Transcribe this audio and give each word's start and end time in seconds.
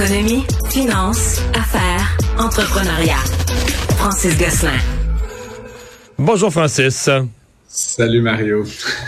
Économie, 0.00 0.46
finance, 0.70 1.40
affaires, 1.54 2.16
entrepreneuriat. 2.38 3.18
Francis 3.96 4.38
Gosselin. 4.38 4.78
Bonjour 6.16 6.52
Francis. 6.52 7.10
Salut 7.70 8.22
Mario. 8.22 8.64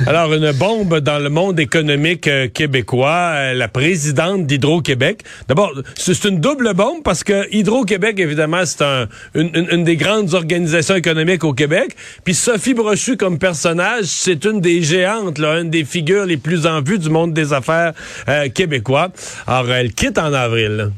Alors, 0.06 0.34
une 0.34 0.52
bombe 0.52 0.98
dans 1.00 1.18
le 1.18 1.30
monde 1.30 1.58
économique 1.58 2.28
euh, 2.28 2.46
québécois, 2.46 3.32
euh, 3.32 3.54
la 3.54 3.68
présidente 3.68 4.46
d'Hydro-Québec. 4.46 5.22
D'abord, 5.48 5.72
c'est 5.94 6.25
une 6.26 6.40
double 6.40 6.75
bombe 6.75 7.02
parce 7.02 7.25
que 7.25 7.50
Hydro-Québec, 7.54 8.18
évidemment, 8.18 8.66
c'est 8.66 8.82
un, 8.82 9.08
une, 9.34 9.82
des 9.84 9.96
grandes 9.96 10.34
organisations 10.34 10.94
économiques 10.94 11.43
au 11.43 11.54
Québec. 11.54 11.96
Puis 12.22 12.34
Sophie 12.34 12.75
Brochu, 12.75 13.16
comme 13.16 13.38
personnage, 13.38 14.04
c'est 14.04 14.44
une 14.44 14.61
des 14.61 14.82
géantes, 14.82 15.38
là, 15.38 15.61
une 15.61 15.70
des 15.70 15.84
figures 15.84 16.27
les 16.27 16.36
plus 16.36 16.66
en 16.66 16.82
vue 16.82 16.98
du 16.98 17.08
monde 17.08 17.32
des 17.32 17.54
affaires 17.54 17.95
euh, 18.29 18.50
québécois. 18.50 19.08
Alors, 19.46 19.72
elle 19.72 19.95
quitte 19.95 20.18
en 20.18 20.34
avril. 20.34 20.90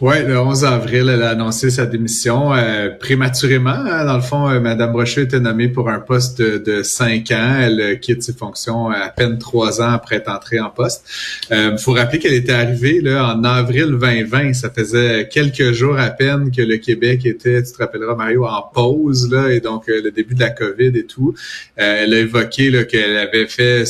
Oui, 0.00 0.16
le 0.26 0.38
11 0.38 0.64
avril, 0.64 1.08
elle 1.08 1.22
a 1.22 1.30
annoncé 1.30 1.70
sa 1.70 1.86
démission 1.86 2.52
euh, 2.54 2.90
prématurément. 2.90 3.70
Hein. 3.70 4.04
Dans 4.04 4.16
le 4.16 4.22
fond, 4.22 4.48
euh, 4.48 4.60
Mme 4.60 4.92
Brochu 4.92 5.22
était 5.22 5.40
nommée 5.40 5.68
pour 5.68 5.88
un 5.88 6.00
poste 6.00 6.40
de, 6.40 6.58
de 6.58 6.82
cinq 6.82 7.30
ans. 7.30 7.56
Elle 7.60 7.80
euh, 7.80 7.94
quitte 7.94 8.22
ses 8.22 8.34
fonctions 8.34 8.90
à 8.90 9.08
peine 9.08 9.38
trois 9.38 9.80
ans 9.80 9.90
après 9.90 10.16
être 10.16 10.30
entrée 10.30 10.60
en 10.60 10.70
poste. 10.70 11.04
Il 11.50 11.78
faut 11.78 11.92
rappeler 11.92 12.18
qu'elle 12.18 12.34
était 12.34 12.52
arrivée 12.52 13.00
là, 13.00 13.34
en 13.34 13.42
avril 13.44 13.96
2020. 13.98 14.52
Ça 14.52 14.70
faisait 14.70 15.28
quelques 15.28 15.72
jours 15.72 15.98
à 15.98 16.10
peine 16.10 16.50
que 16.50 16.62
le 16.62 16.76
Québec 16.76 17.24
était, 17.24 17.62
tu 17.62 17.72
te 17.72 17.78
rappelleras 17.78 18.14
Mario, 18.14 18.44
en 18.44 18.62
pause 18.62 19.30
là, 19.30 19.50
et 19.50 19.60
donc 19.60 19.84
le 19.86 20.10
début 20.10 20.34
de 20.34 20.40
la 20.40 20.50
COVID 20.50 20.92
et 20.94 21.06
tout. 21.06 21.34
elle 21.76 22.12
a 22.12 22.18
évoqué 22.18 22.86
qu'elle 22.86 23.16
avait 23.16 23.46
fait 23.46 23.84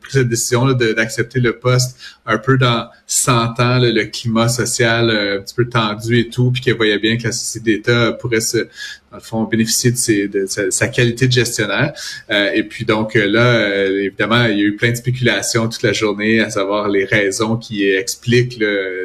pris 0.00 0.12
cette 0.12 0.28
décision 0.28 0.72
d'accepter 0.72 1.40
le 1.40 1.52
poste 1.52 1.98
un 2.26 2.38
peu 2.38 2.56
dans 2.56 2.88
sentant 3.06 3.78
le 3.78 4.04
climat 4.04 4.48
social 4.48 5.10
euh, 5.10 5.38
un 5.38 5.42
petit 5.42 5.54
peu 5.54 5.68
tendu 5.68 6.18
et 6.18 6.28
tout, 6.28 6.50
puis 6.50 6.62
qu'elle 6.62 6.76
voyait 6.76 6.98
bien 6.98 7.16
que 7.18 7.24
la 7.24 7.32
société 7.32 7.76
d'État 7.76 8.12
pourrait 8.12 8.40
se, 8.40 8.56
dans 8.56 9.16
le 9.16 9.20
fond, 9.20 9.44
bénéficier 9.44 9.90
de, 9.92 9.96
ses, 9.96 10.28
de 10.28 10.46
sa, 10.46 10.88
qualité 10.88 11.26
de 11.26 11.32
gestionnaire. 11.32 11.92
Euh, 12.30 12.50
et 12.54 12.62
puis 12.62 12.86
donc 12.86 13.14
euh, 13.14 13.26
là, 13.26 13.86
évidemment, 13.88 14.46
il 14.46 14.58
y 14.58 14.62
a 14.62 14.64
eu 14.64 14.76
plein 14.76 14.90
de 14.90 14.96
spéculations 14.96 15.68
toute 15.68 15.82
la 15.82 15.92
journée, 15.92 16.40
à 16.40 16.48
savoir 16.48 16.88
les 16.88 17.04
raisons 17.04 17.56
qui 17.56 17.86
expliquent 17.86 18.58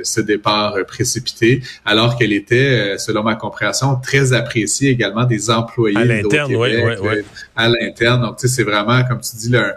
ce 0.04 0.22
départ 0.22 0.78
précipité, 0.88 1.62
alors 1.86 2.18
qu'elle 2.18 2.34
était, 2.34 2.98
selon 2.98 3.24
ma 3.24 3.36
compréhension, 3.36 3.98
très 3.98 4.32
appréciée 4.32 4.92
également 4.92 5.26
des 5.26 5.50
employés 5.50 5.98
à 5.98 6.06
l'interne, 6.06 6.56
oui, 6.56 6.70
oui, 6.82 6.94
oui. 7.02 7.16
à 7.56 7.68
l'interne. 7.68 8.22
Donc, 8.22 8.38
tu 8.38 8.48
sais, 8.48 8.56
c'est 8.56 8.64
vraiment, 8.64 9.04
comme 9.04 9.20
tu 9.20 9.36
dis, 9.36 9.50
là, 9.50 9.76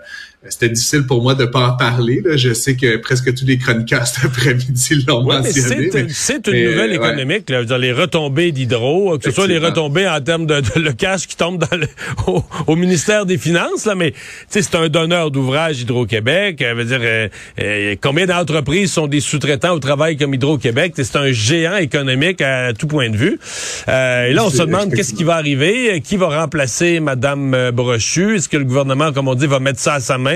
c'était 0.49 0.71
difficile 0.71 1.07
pour 1.07 1.23
moi 1.23 1.37
de 1.37 1.45
pas 1.45 1.69
en 1.69 1.77
parler. 1.77 2.21
Là. 2.25 2.37
Je 2.37 2.53
sais 2.53 2.75
que 2.75 2.97
presque 2.97 3.33
tous 3.33 3.45
les 3.45 3.59
chroniqueurs 3.59 4.07
cet 4.09 4.25
après-midi 4.25 5.05
l'ont 5.07 5.23
mentionné. 5.23 5.89
C'est 6.09 6.49
une 6.49 6.71
nouvelle 6.71 6.93
économique, 6.95 7.49
là, 7.49 7.63
dire, 7.65 7.79
les 7.79 7.93
retombées 7.93 8.51
d'hydro, 8.51 9.19
que 9.19 9.25
ce 9.25 9.31
soit 9.31 9.47
les 9.47 9.59
retombées 9.59 10.09
en 10.09 10.21
termes 10.21 10.47
de, 10.47 10.61
le 10.77 10.93
cash 10.93 11.29
qui 11.29 11.37
tombe 11.37 11.59
dans 11.59 11.77
le, 11.77 11.87
au, 12.67 12.75
ministère 12.75 13.25
des 13.25 13.39
Finances, 13.39 13.87
là, 13.87 13.95
mais 13.95 14.15
c'est 14.49 14.75
un 14.75 14.89
donneur 14.89 15.31
d'ouvrage 15.31 15.81
Hydro-Québec. 15.81 16.61
Euh, 16.61 16.75
veut 16.75 16.85
dire, 16.85 17.01
euh, 17.03 17.29
euh, 17.61 17.95
combien 18.01 18.27
d'entreprises 18.27 18.93
sont 18.93 19.07
des 19.07 19.21
sous-traitants 19.21 19.73
au 19.73 19.79
travail 19.79 20.17
comme 20.17 20.35
Hydro-Québec? 20.35 20.95
C'est 20.97 21.17
un 21.17 21.31
géant 21.31 21.77
économique 21.77 22.41
à 22.41 22.73
tout 22.73 22.89
point 22.89 23.11
de 23.11 23.17
vue. 23.17 23.39
et 23.87 24.33
là, 24.33 24.45
on 24.45 24.51
se 24.51 24.59
demande 24.59 24.93
qu'est-ce 24.93 25.15
qui 25.15 25.25
va 25.25 25.37
arriver, 25.37 26.01
qui 26.01 26.17
va 26.17 26.41
remplacer 26.41 26.99
Madame 26.99 27.71
Brochu? 27.73 28.37
Est-ce 28.37 28.49
que 28.49 28.57
le 28.57 28.65
gouvernement, 28.65 29.13
comme 29.13 29.29
on 29.29 29.35
dit, 29.35 29.47
va 29.47 29.61
mettre 29.61 29.79
ça 29.79 29.95
à 29.95 30.01
sa 30.01 30.19
main? 30.19 30.32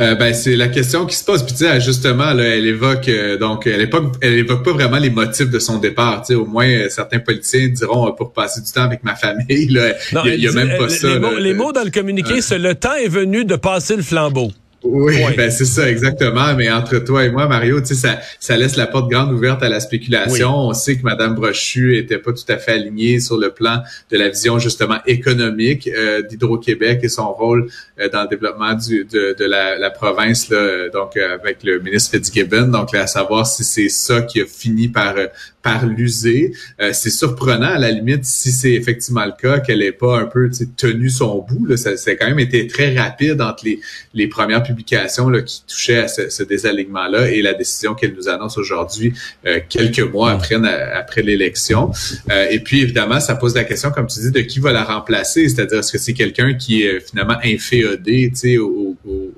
Euh, 0.00 0.14
ben 0.14 0.34
c'est 0.34 0.56
la 0.56 0.68
question 0.68 1.06
qui 1.06 1.16
se 1.16 1.24
pose. 1.24 1.42
Puis 1.42 1.52
tu 1.52 1.64
sais, 1.64 1.80
justement, 1.80 2.32
là, 2.32 2.42
elle 2.42 2.66
évoque 2.66 3.08
euh, 3.08 3.38
donc 3.38 3.66
elle 3.66 3.82
évoque, 3.82 4.14
elle 4.20 4.34
évoque 4.34 4.64
pas 4.64 4.72
vraiment 4.72 4.98
les 4.98 5.10
motifs 5.10 5.50
de 5.50 5.58
son 5.58 5.78
départ. 5.78 6.22
Tu 6.22 6.28
sais, 6.28 6.34
au 6.34 6.46
moins 6.46 6.68
euh, 6.68 6.88
certains 6.88 7.20
politiciens 7.20 7.68
diront 7.68 8.12
pour 8.12 8.32
passer 8.32 8.60
du 8.60 8.70
temps 8.70 8.82
avec 8.82 9.04
ma 9.04 9.14
famille. 9.14 9.68
Là, 9.68 9.94
il 10.24 10.40
y, 10.40 10.48
a, 10.48 10.52
même 10.52 10.76
pas 10.76 10.88
ça. 10.88 11.08
les 11.38 11.54
mots 11.54 11.72
dans 11.72 11.84
le 11.84 11.90
communiqué, 11.90 12.40
c'est 12.40 12.58
le 12.58 12.74
temps 12.74 12.94
est 12.94 13.08
venu 13.08 13.44
de 13.44 13.56
passer 13.56 13.96
le 13.96 14.02
flambeau. 14.02 14.50
Oui, 14.82 15.16
ben 15.36 15.50
c'est 15.50 15.66
ça 15.66 15.90
exactement. 15.90 16.54
Mais 16.54 16.70
entre 16.70 16.98
toi 16.98 17.24
et 17.24 17.30
moi, 17.30 17.46
Mario, 17.46 17.80
tu 17.80 17.88
sais, 17.88 17.94
ça, 17.94 18.18
ça 18.38 18.56
laisse 18.56 18.76
la 18.76 18.86
porte 18.86 19.10
grande 19.10 19.30
ouverte 19.30 19.62
à 19.62 19.68
la 19.68 19.78
spéculation. 19.78 20.56
On 20.56 20.72
sait 20.72 20.96
que 20.96 21.02
Madame 21.02 21.34
Brochu 21.34 21.98
était 21.98 22.18
pas 22.18 22.32
tout 22.32 22.44
à 22.48 22.56
fait 22.56 22.72
alignée 22.72 23.20
sur 23.20 23.36
le 23.36 23.50
plan 23.50 23.82
de 24.10 24.16
la 24.16 24.30
vision 24.30 24.58
justement 24.58 24.98
économique 25.06 25.86
euh, 25.88 26.22
d'Hydro-Québec 26.22 27.00
et 27.02 27.10
son 27.10 27.30
rôle 27.30 27.68
euh, 27.98 28.08
dans 28.08 28.22
le 28.22 28.28
développement 28.28 28.72
du, 28.72 29.04
de, 29.04 29.36
de 29.38 29.44
la, 29.44 29.76
la, 29.76 29.90
province, 29.90 30.48
là, 30.48 30.88
donc 30.88 31.16
euh, 31.16 31.34
avec 31.34 31.62
le 31.62 31.78
ministre 31.80 32.16
Fitzgibbon. 32.16 32.68
Donc 32.68 32.92
là, 32.92 33.02
à 33.02 33.06
savoir 33.06 33.46
si 33.46 33.64
c'est 33.64 33.90
ça 33.90 34.22
qui 34.22 34.40
a 34.40 34.46
fini 34.46 34.88
par 34.88 35.14
par 35.62 35.86
l'user. 35.86 36.52
c'est 36.92 37.10
surprenant 37.10 37.72
à 37.72 37.78
la 37.78 37.90
limite 37.90 38.24
si 38.24 38.50
c'est 38.50 38.72
effectivement 38.72 39.24
le 39.24 39.32
cas 39.40 39.60
qu'elle 39.60 39.82
ait 39.82 39.92
pas 39.92 40.18
un 40.18 40.26
peu 40.26 40.50
tenu 40.76 41.10
son 41.10 41.44
bout. 41.48 41.66
Là. 41.66 41.76
Ça, 41.76 41.96
ça 41.96 42.12
a 42.12 42.14
quand 42.14 42.28
même 42.28 42.38
été 42.38 42.66
très 42.66 42.96
rapide 42.96 43.40
entre 43.40 43.64
les, 43.64 43.80
les 44.14 44.26
premières 44.26 44.60
publication 44.62 45.28
là, 45.28 45.42
qui 45.42 45.62
touchait 45.66 45.98
à 45.98 46.08
ce, 46.08 46.42
désalignement-là 46.42 47.30
et 47.30 47.42
la 47.42 47.54
décision 47.54 47.94
qu'elle 47.94 48.14
nous 48.14 48.28
annonce 48.28 48.58
aujourd'hui, 48.58 49.12
euh, 49.46 49.60
quelques 49.68 50.00
mois 50.00 50.32
après, 50.32 50.56
après 50.94 51.22
l'élection. 51.22 51.90
Euh, 52.30 52.46
et 52.50 52.60
puis, 52.60 52.80
évidemment, 52.80 53.20
ça 53.20 53.34
pose 53.34 53.54
la 53.54 53.64
question, 53.64 53.90
comme 53.90 54.06
tu 54.06 54.20
dis, 54.20 54.30
de 54.30 54.40
qui 54.40 54.58
va 54.58 54.72
la 54.72 54.84
remplacer, 54.84 55.48
c'est-à-dire 55.48 55.78
est-ce 55.78 55.92
que 55.92 55.98
c'est 55.98 56.14
quelqu'un 56.14 56.54
qui 56.54 56.82
est 56.82 57.00
finalement 57.00 57.38
inféodé 57.44 58.32
au, 58.58 58.96
au, 59.06 59.32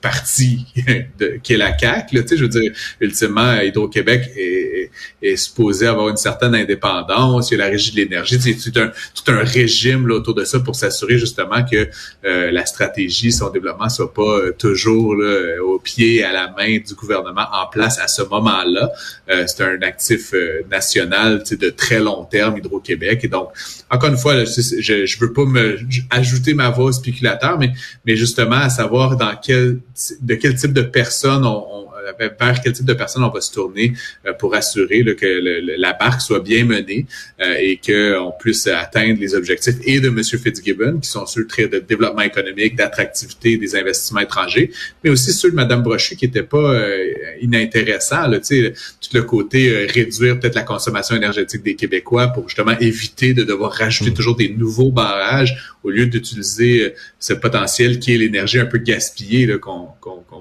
parti 0.00 0.66
qui 1.42 1.54
est 1.54 1.56
la 1.56 1.76
CAQ. 1.76 2.14
Là, 2.14 2.22
je 2.30 2.36
veux 2.36 2.48
dire, 2.48 2.72
ultimement, 3.00 3.58
Hydro-Québec 3.58 4.32
est, 4.36 4.73
est, 5.22 5.36
supposé 5.36 5.86
avoir 5.86 6.08
une 6.08 6.16
certaine 6.16 6.54
indépendance. 6.54 7.50
Il 7.50 7.58
y 7.58 7.60
a 7.60 7.64
la 7.64 7.70
régie 7.70 7.92
de 7.92 7.96
l'énergie. 7.96 8.38
C'est 8.40 8.70
tout 8.70 8.78
un, 8.78 8.88
tout 8.88 9.30
un 9.30 9.42
régime 9.42 10.06
là, 10.08 10.16
autour 10.16 10.34
de 10.34 10.44
ça 10.44 10.60
pour 10.60 10.76
s'assurer 10.76 11.18
justement 11.18 11.64
que 11.64 11.88
euh, 12.24 12.50
la 12.50 12.66
stratégie, 12.66 13.32
son 13.32 13.50
développement 13.50 13.88
soit 13.88 14.12
pas 14.12 14.22
euh, 14.22 14.52
toujours 14.56 15.16
au 15.64 15.78
pied 15.78 16.24
à 16.24 16.32
la 16.32 16.52
main 16.56 16.78
du 16.78 16.94
gouvernement 16.94 17.46
en 17.52 17.66
place 17.66 17.98
à 17.98 18.08
ce 18.08 18.22
moment-là. 18.22 18.90
Euh, 19.30 19.44
c'est 19.46 19.62
un 19.62 19.82
actif 19.82 20.34
national 20.70 21.42
de 21.50 21.70
très 21.70 22.00
long 22.00 22.24
terme, 22.24 22.58
Hydro-Québec. 22.58 23.20
Et 23.24 23.28
donc, 23.28 23.50
encore 23.90 24.10
une 24.10 24.18
fois, 24.18 24.44
je, 24.44 25.06
je 25.06 25.18
veux 25.18 25.32
pas 25.32 25.44
me 25.44 25.78
ajouter 26.10 26.54
ma 26.54 26.70
voix 26.70 26.92
spéculateur, 26.92 27.58
mais, 27.58 27.72
mais 28.04 28.16
justement 28.16 28.56
à 28.56 28.70
savoir 28.70 29.16
dans 29.16 29.34
quel 29.36 29.78
de 30.20 30.34
quel 30.34 30.54
type 30.54 30.72
de 30.72 30.82
personne 30.82 31.44
on, 31.46 31.84
vers 32.18 32.60
quel 32.62 32.72
type 32.72 32.84
de 32.84 32.94
personnes 32.94 33.24
on 33.24 33.30
va 33.30 33.40
se 33.40 33.52
tourner 33.52 33.92
euh, 34.26 34.32
pour 34.32 34.54
assurer 34.54 35.04
que 35.14 35.78
la 35.78 35.92
barque 35.92 36.20
soit 36.20 36.40
bien 36.40 36.64
menée 36.64 37.06
euh, 37.40 37.56
et 37.58 37.80
qu'on 37.84 38.32
puisse 38.38 38.66
atteindre 38.66 39.20
les 39.20 39.34
objectifs 39.34 39.76
et 39.84 40.00
de 40.00 40.08
M. 40.08 40.22
Fitzgibbon, 40.22 41.00
qui 41.00 41.08
sont 41.08 41.26
ceux 41.26 41.44
de 41.44 41.78
développement 41.78 42.22
économique, 42.22 42.76
d'attractivité 42.76 43.56
des 43.56 43.76
investissements 43.76 44.20
étrangers, 44.20 44.70
mais 45.02 45.10
aussi 45.10 45.32
ceux 45.32 45.50
de 45.50 45.56
Mme 45.56 45.82
Brochu 45.82 46.16
qui 46.16 46.26
n'étaient 46.26 46.42
pas 46.42 46.74
euh, 46.74 47.12
inintéressants. 47.40 48.28
Là, 48.28 48.38
tout 48.40 49.10
le 49.12 49.22
côté 49.22 49.86
réduire 49.86 50.38
peut-être 50.38 50.54
la 50.54 50.62
consommation 50.62 51.16
énergétique 51.16 51.62
des 51.62 51.74
Québécois 51.74 52.28
pour 52.28 52.48
justement 52.48 52.78
éviter 52.78 53.34
de 53.34 53.44
devoir 53.44 53.72
rajouter 53.72 54.10
mm. 54.10 54.14
toujours 54.14 54.36
des 54.36 54.48
nouveaux 54.48 54.90
barrages 54.90 55.74
au 55.82 55.90
lieu 55.90 56.06
d'utiliser 56.06 56.94
ce 57.24 57.32
potentiel 57.32 58.00
qui 58.00 58.14
est 58.14 58.18
l'énergie 58.18 58.60
un 58.60 58.66
peu 58.66 58.76
gaspillée 58.76 59.58
qu'on 59.58 59.88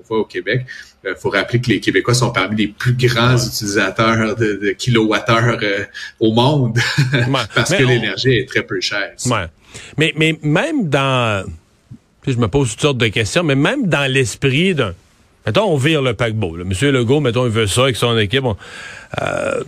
voit 0.06 0.20
au 0.20 0.26
Québec. 0.26 0.66
Il 1.06 1.16
faut 1.18 1.30
rappeler 1.30 1.62
que 1.62 1.70
les 1.70 1.80
Québécois 1.80 2.14
sont 2.14 2.32
parmi 2.32 2.58
les 2.58 2.68
plus 2.68 2.92
grands 2.92 3.38
utilisateurs 3.38 4.36
de, 4.36 4.60
de 4.62 4.72
kilowattheures 4.72 5.60
euh, 5.64 5.86
au 6.20 6.34
monde 6.34 6.78
parce 7.56 7.74
que 7.74 7.84
l'énergie 7.84 8.34
est 8.34 8.50
très 8.50 8.64
peu 8.64 8.82
chère. 8.82 9.14
Mais, 9.98 10.14
mais 10.18 10.38
même 10.44 10.90
dans... 10.90 11.46
Je 12.28 12.36
me 12.36 12.50
pose 12.50 12.72
toutes 12.72 12.82
sortes 12.82 12.98
de 12.98 13.08
questions, 13.08 13.44
mais 13.44 13.56
même 13.56 13.88
dans 13.88 14.12
l'esprit 14.12 14.76
d'un... 14.76 14.94
Mettons, 15.46 15.72
on 15.72 15.78
vire 15.78 16.02
le 16.02 16.14
paquebot. 16.14 16.58
Là. 16.58 16.66
Monsieur 16.66 16.92
Legault, 16.92 17.22
mettons, 17.22 17.46
il 17.46 17.52
veut 17.52 17.68
ça 17.68 17.84
avec 17.84 17.96
son 17.96 18.18
équipe. 18.18 18.44
euh, 19.22 19.64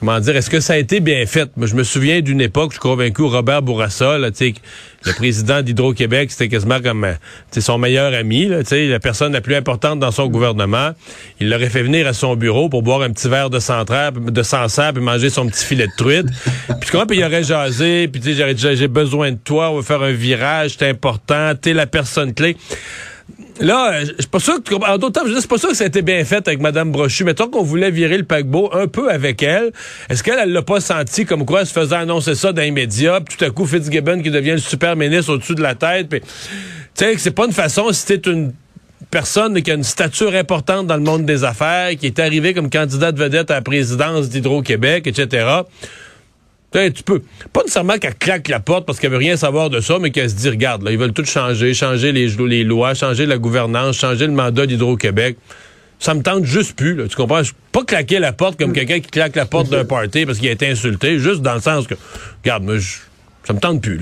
comment 0.00 0.18
dire, 0.18 0.36
est-ce 0.36 0.50
que 0.50 0.60
ça 0.60 0.72
a 0.72 0.76
été 0.78 1.00
bien 1.00 1.24
fait? 1.26 1.50
Moi, 1.56 1.66
je 1.66 1.74
me 1.74 1.84
souviens 1.84 2.22
d'une 2.22 2.40
époque, 2.40 2.70
je 2.70 2.74
suis 2.74 2.80
convaincu, 2.80 3.22
Robert 3.22 3.62
Bourassa, 3.62 4.18
là, 4.18 4.30
le 4.30 5.12
président 5.12 5.62
d'Hydro-Québec, 5.62 6.30
c'était 6.30 6.48
quasiment 6.48 6.80
comme 6.80 7.04
euh, 7.04 7.14
son 7.58 7.78
meilleur 7.78 8.12
ami, 8.14 8.46
là, 8.46 8.58
la 8.70 9.00
personne 9.00 9.32
la 9.32 9.40
plus 9.40 9.54
importante 9.54 10.00
dans 10.00 10.10
son 10.10 10.26
gouvernement. 10.28 10.90
Il 11.38 11.50
l'aurait 11.50 11.70
fait 11.70 11.82
venir 11.82 12.06
à 12.06 12.12
son 12.12 12.34
bureau 12.34 12.68
pour 12.68 12.82
boire 12.82 13.02
un 13.02 13.10
petit 13.10 13.28
verre 13.28 13.50
de 13.50 13.58
centraire, 13.58 14.12
de 14.12 14.42
sancerre, 14.42 14.92
puis 14.94 15.02
manger 15.02 15.30
son 15.30 15.46
petit 15.46 15.64
filet 15.64 15.86
de 15.86 15.96
truite. 15.96 16.26
puis 16.80 16.90
comment, 16.90 17.06
puis 17.06 17.18
il 17.18 17.24
aurait 17.24 17.44
jasé, 17.44 18.08
puis 18.08 18.22
j'ai 18.24 18.88
besoin 18.88 19.32
de 19.32 19.38
toi, 19.38 19.70
on 19.70 19.76
va 19.76 19.82
faire 19.82 20.02
un 20.02 20.12
virage, 20.12 20.76
c'est 20.78 20.88
important, 20.88 21.52
t'es 21.60 21.74
la 21.74 21.86
personne 21.86 22.34
clé. 22.34 22.56
Là, 23.60 24.00
je 24.00 24.06
suis 24.06 24.26
pas 24.30 24.40
sûr 24.40 24.62
que, 24.62 24.74
en 24.74 24.96
d'autres 24.96 25.20
je 25.26 25.38
c'est 25.38 25.48
pas 25.48 25.58
sûr 25.58 25.68
que 25.68 25.76
ça 25.76 25.84
a 25.84 25.86
été 25.86 26.00
bien 26.00 26.24
fait 26.24 26.46
avec 26.48 26.60
Mme 26.60 26.92
Brochu. 26.92 27.24
Mettons 27.24 27.48
qu'on 27.48 27.62
voulait 27.62 27.90
virer 27.90 28.16
le 28.16 28.24
paquebot 28.24 28.70
un 28.72 28.86
peu 28.86 29.10
avec 29.10 29.42
elle. 29.42 29.70
Est-ce 30.08 30.22
qu'elle, 30.22 30.38
elle 30.38 30.52
l'a 30.52 30.62
pas 30.62 30.80
senti 30.80 31.26
comme 31.26 31.44
quoi 31.44 31.60
elle 31.60 31.66
se 31.66 31.72
faisait 31.72 31.96
annoncer 31.96 32.34
ça 32.34 32.52
dans 32.52 32.62
les 32.62 32.70
puis 32.72 33.36
tout 33.36 33.44
à 33.44 33.50
coup, 33.50 33.66
Fitzgibbon 33.66 34.22
qui 34.22 34.30
devient 34.30 34.52
le 34.52 34.58
super 34.58 34.96
ministre 34.96 35.34
au-dessus 35.34 35.54
de 35.54 35.62
la 35.62 35.74
tête, 35.74 36.08
puis, 36.08 36.20
tu 36.20 36.26
sais, 36.94 37.14
c'est 37.18 37.32
pas 37.32 37.44
une 37.44 37.52
façon, 37.52 37.92
si 37.92 38.06
t'es 38.06 38.30
une 38.30 38.52
personne 39.10 39.60
qui 39.60 39.70
a 39.70 39.74
une 39.74 39.84
stature 39.84 40.34
importante 40.34 40.86
dans 40.86 40.96
le 40.96 41.02
monde 41.02 41.26
des 41.26 41.44
affaires, 41.44 41.90
qui 41.96 42.06
est 42.06 42.18
arrivé 42.18 42.54
comme 42.54 42.70
candidat 42.70 43.12
de 43.12 43.18
vedette 43.18 43.50
à 43.50 43.54
la 43.54 43.62
présidence 43.62 44.28
d'Hydro-Québec, 44.28 45.06
etc. 45.06 45.46
Tu 46.72 47.02
peux. 47.04 47.20
Pas 47.52 47.62
nécessairement 47.62 47.98
qu'elle 47.98 48.14
claque 48.14 48.48
la 48.48 48.60
porte 48.60 48.86
parce 48.86 49.00
qu'elle 49.00 49.10
veut 49.10 49.16
rien 49.16 49.36
savoir 49.36 49.70
de 49.70 49.80
ça, 49.80 49.98
mais 49.98 50.10
qu'elle 50.10 50.30
se 50.30 50.36
dit, 50.36 50.48
regarde, 50.48 50.82
là, 50.82 50.92
ils 50.92 50.98
veulent 50.98 51.12
tout 51.12 51.24
changer, 51.24 51.74
changer 51.74 52.12
les, 52.12 52.28
les 52.28 52.64
lois, 52.64 52.94
changer 52.94 53.26
la 53.26 53.38
gouvernance, 53.38 53.98
changer 53.98 54.26
le 54.26 54.32
mandat 54.32 54.66
d'Hydro-Québec. 54.66 55.36
Ça 55.98 56.14
me 56.14 56.22
tente 56.22 56.44
juste 56.44 56.76
plus, 56.76 56.94
là, 56.94 57.08
tu 57.08 57.16
comprends? 57.16 57.42
Pas 57.72 57.84
claquer 57.84 58.20
la 58.20 58.32
porte 58.32 58.58
comme 58.58 58.72
quelqu'un 58.72 59.00
qui 59.00 59.10
claque 59.10 59.36
la 59.36 59.46
porte 59.46 59.68
d'un 59.68 59.84
party 59.84 60.24
parce 60.24 60.38
qu'il 60.38 60.48
a 60.48 60.52
été 60.52 60.68
insulté, 60.68 61.18
juste 61.18 61.42
dans 61.42 61.54
le 61.54 61.60
sens 61.60 61.86
que, 61.86 61.94
regarde, 62.42 62.62
moi, 62.62 62.78
je 62.78 62.98
ça 63.44 63.54
me 63.54 63.58
tente 63.58 63.82
plus. 63.82 63.98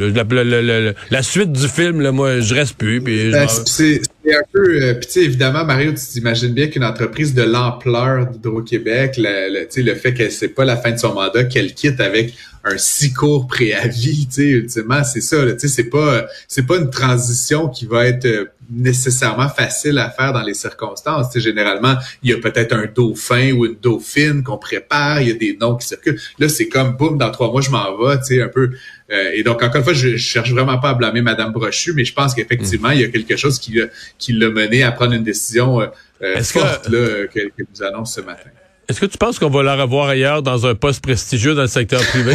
La, 1.11 1.23
suite 1.23 1.53
du 1.53 1.69
film, 1.69 2.01
là, 2.01 2.13
moi, 2.13 2.41
je 2.41 2.55
reste 2.55 2.75
plus. 2.75 3.01
Ben, 3.01 3.47
c'est 3.49 4.01
un 4.27 4.43
peu... 4.53 4.83
Euh, 4.83 4.95
puis 4.95 5.25
évidemment, 5.25 5.65
Mario, 5.65 5.93
tu 5.93 6.05
t'imagines 6.13 6.53
bien 6.53 6.67
qu'une 6.67 6.85
entreprise 6.85 7.35
de 7.35 7.43
l'ampleur 7.43 8.27
d'Hydro-Québec, 8.27 9.15
le, 9.17 9.83
le 9.83 9.95
fait 9.95 10.13
que 10.13 10.29
c'est 10.29 10.49
pas 10.49 10.65
la 10.65 10.77
fin 10.77 10.91
de 10.91 10.99
son 10.99 11.15
mandat, 11.15 11.45
qu'elle 11.45 11.73
quitte 11.73 12.01
avec 12.01 12.35
un 12.69 12.79
si 12.79 13.13
court 13.13 13.47
préavis, 13.47 14.27
tu 14.27 14.35
sais, 14.35 14.49
ultimement, 14.51 15.05
c'est 15.05 15.21
ça, 15.21 15.45
tu 15.53 15.59
sais, 15.59 15.69
c'est 15.69 15.91
pas, 15.91 16.27
c'est 16.47 16.67
pas 16.67 16.77
une 16.77 16.91
transition 16.91 17.69
qui 17.69 17.87
va 17.87 18.07
être 18.07 18.27
euh, 18.27 18.47
nécessairement 18.71 19.49
facile 19.49 19.99
à 19.99 20.11
faire 20.11 20.33
dans 20.33 20.43
les 20.43 20.55
circonstances. 20.55 21.31
Tu 21.31 21.41
sais, 21.41 21.49
généralement, 21.49 21.97
il 22.23 22.31
y 22.31 22.33
a 22.33 22.39
peut-être 22.39 22.73
un 22.73 22.87
dauphin 22.87 23.53
ou 23.53 23.67
une 23.67 23.77
dauphine 23.77 24.43
qu'on 24.43 24.59
prépare, 24.59 25.21
il 25.23 25.29
y 25.29 25.31
a 25.31 25.35
des 25.35 25.57
noms 25.61 25.77
qui 25.77 25.87
circulent. 25.87 26.21
Là, 26.39 26.49
c'est 26.49 26.69
comme, 26.69 26.97
boum, 26.97 27.19
dans 27.19 27.31
trois 27.31 27.51
mois, 27.51 27.61
je 27.61 27.71
m'en 27.71 27.97
vais, 27.97 28.19
tu 28.19 28.25
sais, 28.25 28.43
un 28.43 28.49
peu. 28.49 28.71
Euh, 29.11 29.31
et 29.35 29.43
donc, 29.43 29.63
encore 29.63 29.77
une 29.77 29.85
fois, 29.85 29.95
je, 29.95 30.11
je, 30.11 30.17
cherche 30.17 30.51
vraiment 30.51 30.79
pas 30.79 30.91
à 30.91 30.95
blâmer 30.95 31.23
Madame 31.23 31.53
Brochu, 31.53 31.95
mais 31.95 32.05
je 32.05 32.13
pense 32.13 32.35
qu'effectivement, 32.35 32.91
il 32.91 33.01
y 33.01 33.05
a 33.05 33.09
quelque 33.09 33.37
chose 33.37 33.59
qui, 33.59 33.81
qui 34.19 34.33
l'a 34.33 34.51
mené 34.51 34.83
à 34.83 34.93
prendre 34.93 35.15
une 35.15 35.25
décision 35.25 35.81
euh, 35.81 36.43
forte 36.43 36.89
là, 36.89 37.27
que, 37.27 37.41
que 37.41 37.63
nous 37.75 37.83
annonce 37.83 38.15
ce 38.15 38.21
matin. 38.21 38.51
Est-ce 38.89 39.01
que 39.01 39.07
tu 39.07 39.19
penses 39.19 39.39
qu'on 39.39 39.51
va 39.51 39.63
la 39.63 39.77
revoir 39.77 40.09
ailleurs 40.09 40.43
dans 40.43 40.67
un 40.67 40.75
poste 40.75 41.03
prestigieux 41.03 41.55
dans 41.55 41.61
le 41.61 41.69
secteur 41.69 42.01
privé? 42.07 42.35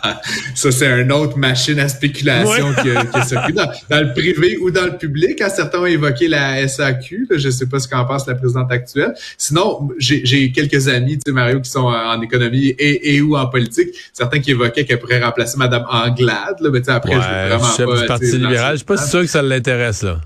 ça, 0.54 0.72
c'est 0.72 0.86
une 0.98 1.12
autre 1.12 1.36
machine 1.36 1.78
à 1.78 1.90
spéculation 1.90 2.72
qui, 2.72 2.88
qui 2.88 3.52
dans, 3.52 3.70
dans, 3.90 4.00
le 4.00 4.14
privé 4.14 4.56
ou 4.56 4.70
dans 4.70 4.86
le 4.86 4.96
public. 4.96 5.42
certains 5.54 5.80
ont 5.80 5.84
évoqué 5.84 6.26
la 6.26 6.66
SAQ. 6.66 7.28
je 7.30 7.46
ne 7.46 7.50
sais 7.50 7.66
pas 7.66 7.80
ce 7.80 7.86
qu'en 7.86 8.06
pense 8.06 8.26
la 8.26 8.34
présidente 8.34 8.72
actuelle. 8.72 9.12
Sinon, 9.36 9.90
j'ai 9.98 10.52
quelques 10.52 10.88
amis, 10.88 11.18
tu 11.18 11.24
sais, 11.26 11.32
Mario, 11.32 11.60
qui 11.60 11.68
sont 11.68 11.88
en 11.88 12.22
économie 12.22 12.68
et, 12.68 13.16
et 13.16 13.20
ou 13.20 13.36
en 13.36 13.48
politique. 13.48 13.90
Certains 14.14 14.40
qui 14.40 14.52
évoquaient 14.52 14.86
qu'elle 14.86 15.00
pourrait 15.00 15.22
remplacer 15.22 15.58
Mme 15.58 15.84
Anglade. 15.90 16.60
Là, 16.60 16.70
mais 16.72 16.88
après, 16.88 17.12
je 17.12 17.18
veux 17.18 17.48
vraiment 17.48 17.76
chef 17.76 17.86
pas... 17.86 18.00
du 18.00 18.06
Parti 18.06 18.38
libéral. 18.38 18.72
Je 18.72 18.76
suis 18.78 18.86
pas 18.86 18.96
sûr 18.96 19.20
que 19.20 19.26
ça 19.26 19.42
l'intéresse, 19.42 20.02
là. 20.02 20.18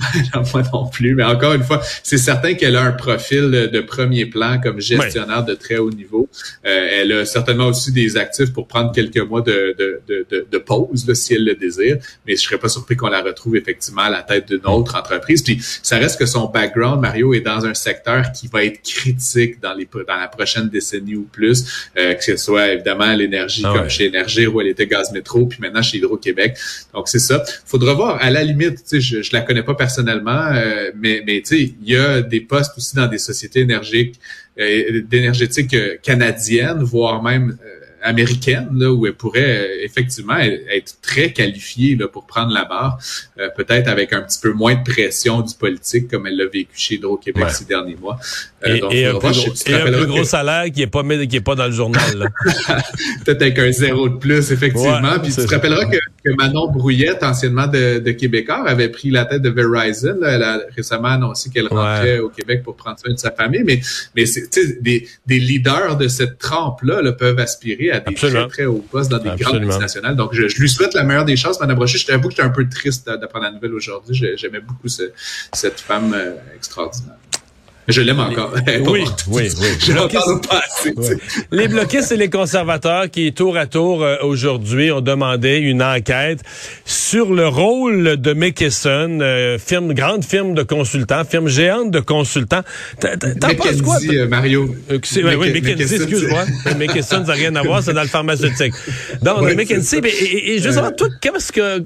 moi 0.52 0.62
non 0.72 0.86
plus, 0.88 1.14
mais 1.14 1.24
encore 1.24 1.54
une 1.54 1.62
fois, 1.62 1.80
c'est 2.02 2.18
certain 2.18 2.54
qu'elle 2.54 2.76
a 2.76 2.82
un 2.82 2.92
profil 2.92 3.50
de 3.50 3.80
premier 3.80 4.26
plan 4.26 4.60
comme 4.60 4.80
gestionnaire 4.80 5.44
de 5.44 5.54
très 5.54 5.78
haut 5.78 5.90
niveau. 5.90 6.28
Euh, 6.64 6.88
elle 6.92 7.12
a 7.12 7.24
certainement 7.24 7.66
aussi 7.66 7.92
des 7.92 8.16
actifs 8.16 8.52
pour 8.52 8.66
prendre 8.66 8.92
quelques 8.92 9.18
mois 9.18 9.42
de, 9.42 9.74
de, 9.78 10.00
de, 10.08 10.46
de 10.50 10.58
pause 10.58 11.06
là, 11.06 11.14
si 11.14 11.34
elle 11.34 11.44
le 11.44 11.54
désire, 11.54 11.98
mais 12.26 12.36
je 12.36 12.42
serais 12.42 12.58
pas 12.58 12.68
surpris 12.68 12.96
qu'on 12.96 13.08
la 13.08 13.22
retrouve 13.22 13.56
effectivement 13.56 14.02
à 14.02 14.10
la 14.10 14.22
tête 14.22 14.48
d'une 14.48 14.66
autre 14.66 14.96
entreprise. 14.96 15.42
Puis 15.42 15.58
ça 15.82 15.98
reste 15.98 16.18
que 16.18 16.26
son 16.26 16.46
background, 16.46 17.00
Mario, 17.00 17.34
est 17.34 17.40
dans 17.40 17.64
un 17.66 17.74
secteur 17.74 18.32
qui 18.32 18.48
va 18.48 18.64
être 18.64 18.82
critique 18.82 19.60
dans 19.60 19.74
les 19.74 19.88
dans 19.92 20.16
la 20.16 20.28
prochaine 20.28 20.68
décennie 20.68 21.16
ou 21.16 21.28
plus, 21.30 21.88
euh, 21.98 22.14
que 22.14 22.24
ce 22.24 22.36
soit 22.36 22.72
évidemment 22.72 23.12
l'énergie 23.14 23.62
ah 23.64 23.74
comme 23.76 23.90
chez 23.90 24.06
Énergie 24.06 24.46
où 24.46 24.60
elle 24.60 24.68
était 24.68 24.86
Gaz 24.86 25.12
Métro, 25.12 25.46
puis 25.46 25.58
maintenant 25.60 25.82
chez 25.82 25.98
Hydro-Québec. 25.98 26.56
Donc 26.94 27.08
c'est 27.08 27.18
ça. 27.18 27.42
Faudra 27.66 27.94
voir. 27.94 28.22
À 28.22 28.30
la 28.30 28.42
limite, 28.42 28.76
tu 28.76 28.82
sais, 28.84 29.00
je, 29.00 29.22
je 29.22 29.32
la 29.32 29.42
connais 29.42 29.62
pas 29.62 29.74
personnellement, 29.82 30.46
euh, 30.52 30.92
mais, 31.02 31.24
mais 31.26 31.40
tu 31.40 31.56
sais, 31.56 31.74
il 31.82 31.88
y 31.92 31.96
a 31.96 32.22
des 32.22 32.40
postes 32.40 32.74
aussi 32.78 32.94
dans 32.94 33.08
des 33.08 33.18
sociétés 33.18 33.60
énergiques, 33.60 34.14
euh, 34.60 35.02
d'énergétique 35.12 35.74
euh, 35.74 35.96
canadiennes, 36.00 36.82
voire 36.84 37.20
même 37.20 37.56
américaine, 38.02 38.68
là, 38.74 38.92
où 38.92 39.06
elle 39.06 39.14
pourrait 39.14 39.60
euh, 39.60 39.84
effectivement 39.84 40.36
être 40.36 40.96
très 41.00 41.32
qualifiée 41.32 41.96
là, 41.96 42.08
pour 42.08 42.26
prendre 42.26 42.52
la 42.52 42.64
barre, 42.64 42.98
euh, 43.38 43.48
peut-être 43.56 43.88
avec 43.88 44.12
un 44.12 44.22
petit 44.22 44.40
peu 44.40 44.52
moins 44.52 44.74
de 44.74 44.82
pression 44.82 45.40
du 45.40 45.54
politique 45.54 46.08
comme 46.08 46.26
elle 46.26 46.36
l'a 46.36 46.46
vécu 46.46 46.70
chez 46.74 46.94
Hydro-Québec 46.96 47.50
ces 47.50 47.64
derniers 47.64 47.96
mois. 47.96 48.18
Euh, 48.66 48.78
et, 48.90 49.06
un, 49.06 49.18
plus 49.18 50.06
gros, 50.06 50.24
salaire 50.24 50.64
qui 50.72 50.82
est 50.82 50.86
pas 50.86 51.02
qui 51.02 51.36
est 51.36 51.40
pas 51.40 51.54
dans 51.54 51.66
le 51.66 51.72
journal. 51.72 52.32
peut-être 53.24 53.42
avec 53.42 53.58
un 53.58 53.72
zéro 53.72 54.08
de 54.08 54.16
plus, 54.16 54.52
effectivement. 54.52 55.18
Puis 55.22 55.32
tu 55.34 55.44
te 55.44 55.54
rappelleras 55.54 55.86
que, 55.86 56.30
Manon 56.38 56.70
Brouillette, 56.70 57.22
anciennement 57.22 57.66
de, 57.66 57.98
de 57.98 58.10
Québécois, 58.12 58.62
avait 58.66 58.88
pris 58.88 59.10
la 59.10 59.24
tête 59.24 59.42
de 59.42 59.50
Verizon. 59.50 60.18
Elle 60.24 60.42
a 60.42 60.60
récemment 60.76 61.08
annoncé 61.08 61.50
qu'elle 61.50 61.66
rentrait 61.66 62.20
au 62.20 62.28
Québec 62.28 62.62
pour 62.62 62.76
prendre 62.76 62.98
soin 62.98 63.12
de 63.12 63.18
sa 63.18 63.32
famille. 63.32 63.62
Mais, 63.64 63.80
mais 64.14 64.24
des, 64.80 65.08
des 65.26 65.38
leaders 65.38 65.96
de 65.96 66.08
cette 66.08 66.38
trempe-là 66.38 67.02
là, 67.02 67.12
peuvent 67.12 67.38
aspirer 67.38 67.91
à 67.92 68.00
des 68.00 68.14
très, 68.14 68.48
très 68.48 68.64
hauts 68.64 68.84
postes 68.90 69.10
dans 69.10 69.18
des 69.18 69.42
grandes 69.42 69.60
multinationales. 69.60 70.16
Donc, 70.16 70.34
je, 70.34 70.42
lui 70.60 70.68
souhaite 70.68 70.94
la 70.94 71.04
meilleure 71.04 71.24
des 71.24 71.36
chances, 71.36 71.60
Madame 71.60 71.76
Brochet. 71.76 71.98
Je 71.98 72.06
t'avoue 72.06 72.28
que 72.28 72.34
j'étais 72.34 72.42
un 72.42 72.50
peu 72.50 72.68
triste 72.68 73.06
d'apprendre 73.06 73.44
la 73.44 73.52
nouvelle 73.52 73.74
aujourd'hui. 73.74 74.14
J'aimais 74.36 74.60
beaucoup 74.60 74.88
cette 74.88 75.80
femme 75.80 76.14
euh, 76.14 76.34
extraordinaire. 76.56 77.16
Je 77.88 78.00
l'aime 78.00 78.20
encore. 78.20 78.54
oui, 78.86 79.04
oui, 79.28 79.48
oui. 79.60 79.68
Je 79.80 79.92
pas 80.46 80.62
assez. 80.64 80.94
Les 81.50 81.66
bloquistes 81.66 82.12
et 82.12 82.16
les 82.16 82.30
conservateurs 82.30 83.10
qui, 83.10 83.32
tour 83.32 83.56
à 83.56 83.66
tour, 83.66 84.02
euh, 84.02 84.16
aujourd'hui, 84.22 84.92
ont 84.92 85.00
demandé 85.00 85.56
une 85.58 85.82
enquête 85.82 86.40
sur 86.84 87.32
le 87.32 87.48
rôle 87.48 88.16
de 88.20 88.32
McKesson, 88.34 89.18
euh, 89.20 89.58
firme, 89.58 89.94
grande 89.94 90.24
firme 90.24 90.54
de 90.54 90.62
consultants, 90.62 91.24
firme 91.24 91.48
géante 91.48 91.90
de 91.90 92.00
consultants. 92.00 92.62
T'en 93.00 93.54
penses 93.54 93.82
quoi? 93.82 93.96
Euh, 94.08 94.28
Mario. 94.28 94.74
oui, 94.88 95.52
McKenzie, 95.52 95.96
excuse-moi. 95.96 96.44
McKesson, 96.78 97.24
ça 97.24 97.32
n'a 97.32 97.32
rien 97.32 97.56
à 97.56 97.62
voir, 97.62 97.82
c'est 97.82 97.94
dans 97.94 98.02
le 98.02 98.08
pharmaceutique. 98.08 98.74
Donc, 99.22 99.42
ouais, 99.42 99.56
McKenzie, 99.56 100.00
et, 100.04 100.08
et, 100.08 100.54
et 100.54 100.58
justement, 100.62 100.92
toi, 100.92 101.08
qu'est-ce 101.20 101.50
que 101.50 101.84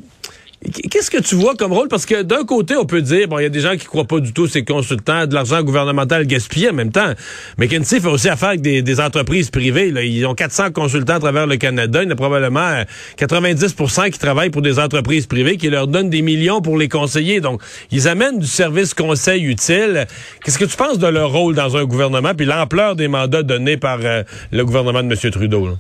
Qu'est-ce 0.91 1.11
que 1.11 1.19
tu 1.19 1.35
vois 1.35 1.55
comme 1.55 1.73
rôle? 1.73 1.89
Parce 1.89 2.07
que 2.07 2.23
d'un 2.23 2.45
côté, 2.45 2.77
on 2.77 2.87
peut 2.87 3.03
dire, 3.03 3.29
bon, 3.29 3.39
il 3.39 3.43
y 3.43 3.47
a 3.47 3.51
des 3.51 3.61
gens 3.61 3.77
qui 3.77 3.87
croient 3.87 4.05
pas 4.05 4.21
du 4.21 4.33
tout 4.33 4.47
ces 4.47 4.65
consultants, 4.65 5.27
de 5.27 5.35
l'argent 5.35 5.63
gouvernemental 5.63 6.27
gaspillé 6.27 6.71
en 6.71 6.73
même 6.73 6.91
temps. 6.91 7.13
Mais 7.59 7.67
McKinsey 7.67 8.01
fait 8.01 8.09
aussi 8.09 8.29
affaire 8.29 8.51
avec 8.51 8.63
des, 8.63 9.01
entreprises 9.01 9.51
privées. 9.51 9.91
Là. 9.91 10.03
Ils 10.03 10.25
ont 10.27 10.35
400 10.35 10.73
consultants 10.73 11.15
à 11.15 11.21
travers 11.21 11.47
le 11.47 11.57
Canada. 11.57 12.03
Il 12.03 12.07
y 12.07 12.09
en 12.09 12.13
a 12.13 12.17
probablement 12.17 12.83
90% 13.19 14.01
euh, 14.07 14.11
qui 14.11 14.19
travaillent 14.19 14.51
pour 14.51 14.63
des 14.63 14.79
entreprises 14.79 15.27
privées 15.27 15.57
qui 15.57 15.69
leur 15.69 15.87
donnent 15.87 16.11
des 16.11 16.23
millions 16.23 16.63
pour 16.63 16.79
les 16.79 16.89
conseiller. 16.89 17.41
Donc, 17.41 17.61
ils 17.91 18.09
amènent 18.09 18.39
du 18.39 18.47
service 18.47 18.95
conseil 18.95 19.45
utile. 19.45 20.07
Qu'est-ce 20.43 20.59
que 20.59 20.65
tu 20.65 20.77
penses 20.77 20.99
de 20.99 21.07
leur 21.07 21.31
rôle 21.31 21.55
dans 21.55 21.77
un 21.77 21.85
gouvernement 21.85 22.35
puis 22.35 22.47
l'ampleur 22.47 22.97
des 22.97 23.09
mandats 23.09 23.43
donnés 23.43 23.77
par 23.77 23.99
euh, 24.03 24.23
le 24.53 24.65
gouvernement 24.65 25.03
de 25.03 25.13
M. 25.13 25.31
Trudeau? 25.31 25.77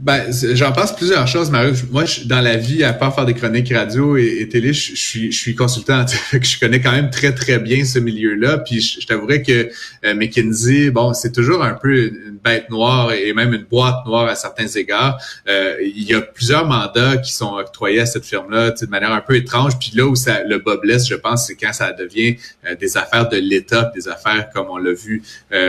Ben, 0.00 0.32
j'en 0.54 0.72
pense 0.72 0.94
plusieurs 0.94 1.26
choses, 1.28 1.52
Mario. 1.52 1.72
Moi, 1.92 2.04
je, 2.04 2.24
dans 2.24 2.40
la 2.40 2.56
vie, 2.56 2.82
à 2.82 2.92
part 2.92 3.14
faire 3.14 3.26
des 3.26 3.34
chroniques 3.34 3.72
radio 3.72 4.16
et, 4.16 4.48
télé, 4.50 4.72
je, 4.72 4.96
suis, 4.96 5.30
je 5.30 5.38
suis 5.38 5.54
consultant. 5.54 6.04
je 6.32 6.58
connais 6.58 6.80
quand 6.80 6.90
même 6.90 7.10
très, 7.10 7.32
très 7.32 7.60
bien 7.60 7.84
ce 7.84 8.00
milieu-là. 8.00 8.58
Puis 8.58 8.80
je, 8.80 9.06
t'avouerais 9.06 9.42
que 9.42 9.70
euh, 10.04 10.14
McKinsey, 10.14 10.90
bon, 10.90 11.14
c'est 11.14 11.30
toujours 11.30 11.62
un 11.62 11.74
peu 11.74 12.06
une 12.06 12.38
bête 12.42 12.70
noire 12.70 13.12
et 13.12 13.32
même 13.34 13.54
une 13.54 13.62
boîte 13.62 14.04
noire 14.04 14.26
à 14.26 14.34
certains 14.34 14.66
égards. 14.66 15.16
Euh, 15.48 15.76
il 15.80 16.02
y 16.02 16.12
a 16.12 16.20
plusieurs 16.20 16.66
mandats 16.66 17.18
qui 17.18 17.32
sont 17.32 17.54
octroyés 17.54 18.00
à 18.00 18.06
cette 18.06 18.24
firme-là 18.24 18.72
de 18.72 18.86
manière 18.86 19.12
un 19.12 19.20
peu 19.20 19.36
étrange. 19.36 19.78
Puis 19.78 19.92
là 19.94 20.06
où 20.06 20.16
ça, 20.16 20.42
le 20.42 20.58
bas 20.58 20.76
blesse, 20.76 21.06
je 21.08 21.14
pense, 21.14 21.46
c'est 21.46 21.54
quand 21.54 21.72
ça 21.72 21.92
devient 21.92 22.36
euh, 22.66 22.74
des 22.74 22.96
affaires 22.96 23.28
de 23.28 23.36
l'État, 23.36 23.92
des 23.94 24.08
affaires 24.08 24.50
comme 24.52 24.66
on 24.70 24.78
l'a 24.78 24.92
vu 24.92 25.22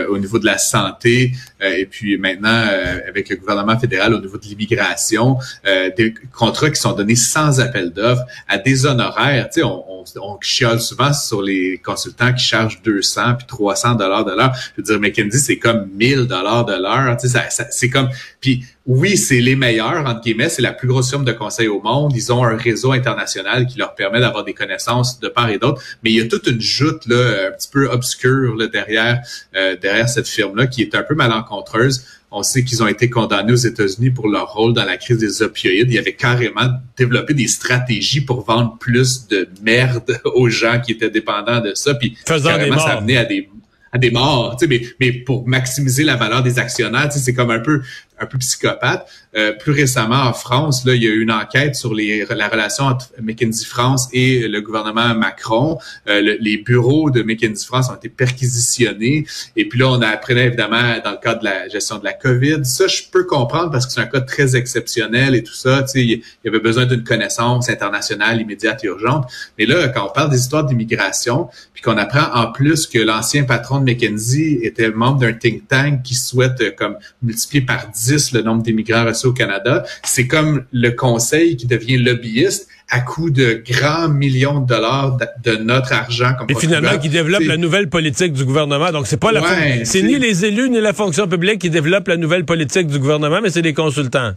au 0.09 0.17
niveau 0.17 0.39
de 0.39 0.45
la 0.45 0.57
santé. 0.57 1.31
et 1.61 1.85
puis 1.85 2.17
maintenant, 2.17 2.67
avec 3.07 3.29
le 3.29 3.35
gouvernement 3.35 3.77
fédéral 3.77 4.14
au 4.15 4.21
niveau 4.21 4.37
de 4.37 4.45
l'immigration, 4.45 5.37
euh, 5.65 5.89
des 5.95 6.13
contrats 6.33 6.69
qui 6.69 6.79
sont 6.79 6.93
donnés 6.93 7.15
sans 7.15 7.59
appel 7.59 7.91
d'offres 7.91 8.23
à 8.47 8.57
des 8.57 8.85
honoraires. 8.85 9.49
Tu 9.49 9.61
sais, 9.61 9.63
on, 9.63 10.03
on, 10.21 10.37
chiale 10.41 10.81
souvent 10.81 11.13
sur 11.13 11.41
les 11.41 11.79
consultants 11.83 12.33
qui 12.33 12.43
chargent 12.43 12.81
200 12.83 13.35
puis 13.35 13.47
300 13.47 13.95
dollars 13.95 14.25
de 14.25 14.31
l'heure. 14.33 14.53
Je 14.75 14.81
veux 14.81 14.83
dire, 14.83 14.99
McKinsey, 14.99 15.39
c'est 15.39 15.57
comme 15.57 15.87
1000 15.93 16.27
dollars 16.27 16.65
de 16.65 16.73
l'heure. 16.73 17.17
Tu 17.17 17.27
sais, 17.27 17.39
c'est 17.71 17.89
comme... 17.89 18.09
Puis 18.39 18.65
oui, 18.87 19.17
c'est 19.17 19.39
les 19.39 19.55
meilleurs, 19.55 20.05
entre 20.05 20.21
guillemets, 20.21 20.49
c'est 20.49 20.61
la 20.61 20.71
plus 20.71 20.87
grosse 20.87 21.09
firme 21.09 21.25
de 21.25 21.31
conseil 21.31 21.67
au 21.67 21.81
monde. 21.81 22.13
Ils 22.15 22.31
ont 22.31 22.43
un 22.43 22.55
réseau 22.55 22.91
international 22.91 23.65
qui 23.65 23.79
leur 23.79 23.95
permet 23.95 24.19
d'avoir 24.19 24.43
des 24.43 24.53
connaissances 24.53 25.19
de 25.19 25.27
part 25.27 25.49
et 25.49 25.57
d'autre. 25.57 25.81
Mais 26.03 26.11
il 26.11 26.17
y 26.17 26.21
a 26.21 26.27
toute 26.27 26.45
une 26.45 26.61
joute 26.61 27.07
là, 27.07 27.47
un 27.47 27.51
petit 27.51 27.69
peu 27.71 27.87
obscure 27.87 28.55
là, 28.55 28.67
derrière, 28.67 29.21
euh, 29.55 29.75
derrière 29.75 30.07
cette 30.07 30.27
firme-là 30.27 30.67
qui 30.67 30.83
est 30.83 30.93
un 30.93 31.01
peu 31.01 31.15
malencontreuse. 31.15 32.05
On 32.29 32.43
sait 32.43 32.63
qu'ils 32.63 32.83
ont 32.83 32.87
été 32.87 33.09
condamnés 33.09 33.53
aux 33.53 33.55
États-Unis 33.55 34.11
pour 34.11 34.27
leur 34.27 34.53
rôle 34.53 34.73
dans 34.73 34.85
la 34.85 34.97
crise 34.97 35.17
des 35.17 35.41
opioïdes. 35.41 35.91
Ils 35.91 35.97
avaient 35.97 36.13
carrément 36.13 36.69
développé 36.95 37.33
des 37.33 37.47
stratégies 37.47 38.21
pour 38.21 38.45
vendre 38.45 38.77
plus 38.77 39.27
de 39.27 39.49
merde 39.63 40.21
aux 40.25 40.49
gens 40.49 40.79
qui 40.79 40.91
étaient 40.91 41.09
dépendants 41.09 41.59
de 41.59 41.73
ça. 41.73 41.95
Puis 41.95 42.15
carrément, 42.25 42.77
ça 42.77 42.97
amenait 42.97 43.17
à 43.17 43.25
des 43.25 43.49
à 43.95 43.97
des 43.97 44.11
morts, 44.11 44.57
mais, 44.67 44.81
mais 44.99 45.13
pour 45.13 45.47
maximiser 45.47 46.03
la 46.03 46.17
valeur 46.17 46.43
des 46.43 46.59
actionnaires, 46.59 47.09
c'est 47.13 47.33
comme 47.33 47.49
un 47.49 47.59
peu 47.59 47.81
un 48.19 48.25
peu 48.25 48.37
psychopathe. 48.37 49.07
Euh, 49.35 49.51
plus 49.51 49.73
récemment, 49.73 50.23
en 50.23 50.33
France, 50.33 50.85
là, 50.85 50.95
il 50.95 51.03
y 51.03 51.07
a 51.07 51.09
eu 51.09 51.21
une 51.21 51.31
enquête 51.31 51.75
sur 51.75 51.93
les, 51.93 52.25
la 52.29 52.47
relation 52.47 52.85
entre 52.85 53.09
McKinsey 53.21 53.65
France 53.65 54.07
et 54.13 54.47
le 54.47 54.61
gouvernement 54.61 55.13
Macron. 55.13 55.77
Euh, 56.07 56.37
les 56.39 56.57
bureaux 56.57 57.09
de 57.09 57.21
McKinsey 57.21 57.65
France 57.65 57.89
ont 57.89 57.95
été 57.95 58.07
perquisitionnés. 58.07 59.25
Et 59.57 59.67
puis 59.67 59.79
là, 59.79 59.89
on 59.89 60.01
a 60.01 60.07
appris 60.07 60.37
évidemment 60.37 60.95
dans 61.03 61.11
le 61.11 61.17
cadre 61.17 61.39
de 61.39 61.45
la 61.45 61.67
gestion 61.67 61.97
de 61.97 62.05
la 62.05 62.13
COVID. 62.13 62.63
Ça, 62.63 62.87
je 62.87 63.03
peux 63.11 63.25
comprendre 63.25 63.71
parce 63.71 63.85
que 63.85 63.91
c'est 63.91 64.01
un 64.01 64.05
cas 64.05 64.21
très 64.21 64.55
exceptionnel 64.55 65.35
et 65.35 65.43
tout 65.43 65.53
ça. 65.53 65.85
Il 65.95 66.21
y 66.43 66.47
avait 66.47 66.59
besoin 66.59 66.85
d'une 66.85 67.03
connaissance 67.03 67.69
internationale 67.69 68.39
immédiate 68.39 68.83
et 68.83 68.87
urgente. 68.87 69.29
Mais 69.57 69.65
là, 69.65 69.89
quand 69.89 70.07
on 70.07 70.13
parle 70.13 70.29
des 70.29 70.39
histoires 70.39 70.63
d'immigration, 70.63 71.49
puis 71.73 71.81
qu'on 71.81 71.97
apprend 71.97 72.33
en 72.33 72.51
plus 72.51 72.87
que 72.87 72.99
l'ancien 72.99 73.43
patron 73.43 73.79
de 73.79 73.83
McKinsey 73.83 74.59
était 74.63 74.91
membre 74.91 75.19
d'un 75.19 75.33
think 75.33 75.67
tank 75.67 76.03
qui 76.03 76.15
souhaite 76.15 76.61
euh, 76.61 76.71
comme 76.71 76.97
multiplier 77.21 77.65
par 77.65 77.89
10 77.89 78.04
le 78.33 78.41
nombre 78.41 78.63
d'immigrants 78.63 79.05
reçus 79.05 79.27
au 79.27 79.33
Canada, 79.33 79.83
c'est 80.03 80.27
comme 80.27 80.63
le 80.71 80.91
conseil 80.91 81.57
qui 81.57 81.67
devient 81.67 81.97
lobbyiste 81.97 82.67
à 82.89 83.01
coût 83.01 83.31
de 83.31 83.63
grands 83.67 84.09
millions 84.09 84.59
de 84.59 84.67
dollars 84.67 85.17
de, 85.43 85.55
notre 85.57 85.93
argent. 85.93 86.33
Comme 86.37 86.47
Et 86.49 86.55
finalement, 86.55 86.97
qui 86.97 87.09
développe 87.09 87.43
la 87.43 87.57
nouvelle 87.57 87.89
politique 87.89 88.33
du 88.33 88.45
gouvernement. 88.45 88.91
Donc, 88.91 89.07
c'est 89.07 89.17
pas 89.19 89.31
la, 89.31 89.41
c'est 89.83 90.03
ni 90.03 90.19
les 90.19 90.45
élus 90.45 90.69
ni 90.69 90.79
la 90.79 90.93
fonction 90.93 91.27
publique 91.27 91.59
qui 91.59 91.69
développent 91.69 92.07
la 92.07 92.17
nouvelle 92.17 92.45
politique 92.45 92.87
du 92.87 92.99
gouvernement, 92.99 93.39
mais 93.41 93.49
c'est 93.49 93.63
des 93.63 93.73
consultants. 93.73 94.33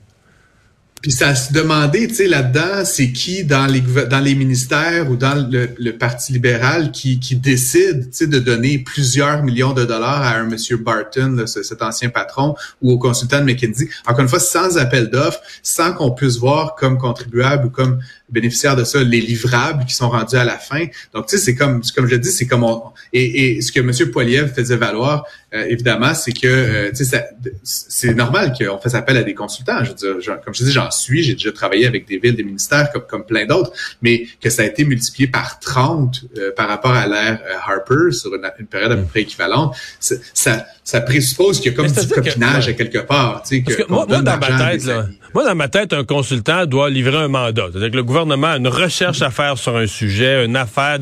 Puis 1.02 1.12
ça 1.12 1.34
se 1.34 1.52
demandait, 1.52 2.08
tu 2.08 2.14
sais, 2.14 2.26
là-dedans, 2.26 2.84
c'est 2.84 3.12
qui 3.12 3.44
dans 3.44 3.66
les 3.66 4.34
ministères 4.34 5.10
ou 5.10 5.16
dans 5.16 5.34
le, 5.34 5.90
Parti 5.98 6.32
libéral 6.32 6.92
qui, 6.92 7.18
qui 7.18 7.36
décide, 7.36 8.10
tu 8.10 8.16
sais, 8.18 8.26
de 8.26 8.38
donner 8.38 8.78
plusieurs 8.78 9.42
millions 9.42 9.72
de 9.72 9.84
dollars 9.84 10.22
à 10.22 10.36
un 10.36 10.44
monsieur 10.44 10.76
Barton, 10.76 11.44
cet 11.46 11.82
ancien 11.82 12.08
patron, 12.08 12.54
ou 12.82 12.92
au 12.92 12.98
consultant 12.98 13.40
de 13.40 13.44
McKinsey. 13.44 13.88
Encore 14.06 14.20
une 14.20 14.28
fois, 14.28 14.40
sans 14.40 14.78
appel 14.78 15.10
d'offres, 15.10 15.40
sans 15.62 15.92
qu'on 15.92 16.10
puisse 16.10 16.38
voir 16.38 16.74
comme 16.74 16.98
contribuable 16.98 17.66
ou 17.66 17.70
comme 17.70 18.00
bénéficiaires 18.30 18.76
de 18.76 18.84
ça 18.84 19.02
les 19.02 19.20
livrables 19.20 19.84
qui 19.84 19.94
sont 19.94 20.10
rendus 20.10 20.36
à 20.36 20.44
la 20.44 20.58
fin. 20.58 20.86
Donc, 21.14 21.26
tu 21.26 21.36
sais, 21.36 21.44
c'est 21.44 21.54
comme, 21.54 21.82
comme 21.94 22.06
je 22.06 22.12
le 22.12 22.18
dis, 22.18 22.30
c'est 22.30 22.46
comme 22.46 22.64
on, 22.64 22.82
et, 23.12 23.56
et 23.56 23.60
ce 23.62 23.72
que 23.72 23.80
M. 23.80 24.10
Poiliev 24.10 24.52
faisait 24.54 24.76
valoir, 24.76 25.24
euh, 25.54 25.64
évidemment, 25.66 26.12
c'est 26.12 26.32
que, 26.32 26.46
euh, 26.46 26.90
tu 26.94 27.06
sais, 27.06 27.26
c'est 27.62 28.12
normal 28.12 28.52
qu'on 28.52 28.78
fasse 28.78 28.94
appel 28.94 29.16
à 29.16 29.22
des 29.22 29.32
consultants. 29.32 29.82
Je 29.82 29.90
veux 29.90 30.20
dire, 30.20 30.40
comme 30.44 30.54
je 30.54 30.62
dis, 30.62 30.72
j'en 30.72 30.90
suis, 30.90 31.22
j'ai 31.22 31.32
déjà 31.32 31.52
travaillé 31.52 31.86
avec 31.86 32.06
des 32.06 32.18
villes, 32.18 32.36
des 32.36 32.42
ministères, 32.42 32.92
comme, 32.92 33.06
comme 33.08 33.24
plein 33.24 33.46
d'autres, 33.46 33.72
mais 34.02 34.26
que 34.42 34.50
ça 34.50 34.62
a 34.62 34.66
été 34.66 34.84
multiplié 34.84 35.26
par 35.28 35.58
30 35.58 36.24
euh, 36.36 36.52
par 36.54 36.68
rapport 36.68 36.92
à 36.92 37.06
l'ère 37.06 37.40
Harper 37.66 38.12
sur 38.12 38.34
une, 38.34 38.66
période 38.66 38.92
à 38.92 38.96
peu 38.96 39.04
près 39.04 39.22
équivalente, 39.22 39.74
ça, 40.00 40.66
ça 40.84 41.00
présuppose 41.00 41.60
qu'il 41.60 41.72
y 41.72 41.74
a 41.74 41.76
comme 41.76 41.90
du 41.90 42.08
copinage 42.08 42.68
à 42.68 42.74
quelque 42.74 42.98
part. 42.98 43.42
Tu 43.42 43.56
sais, 43.56 43.62
que, 43.62 43.88
moi, 43.88 44.04
dans 44.04 44.22
ma 44.22 44.38
tête, 44.38 44.84
là, 44.84 45.06
moi, 45.34 45.44
dans 45.44 45.54
ma 45.54 45.68
tête, 45.68 45.92
un 45.92 46.04
consultant 46.04 46.64
doit 46.66 46.88
livrer 46.88 47.16
un 47.16 47.28
mandat. 47.28 47.66
C'est-à-dire 47.70 47.90
que 47.90 47.96
le 47.96 48.02
gouvernement 48.02 48.48
a 48.48 48.56
une 48.56 48.68
recherche 48.68 49.20
à 49.22 49.30
faire 49.30 49.58
sur 49.58 49.76
un 49.76 49.86
sujet, 49.86 50.44
une 50.44 50.56
affaire, 50.56 50.98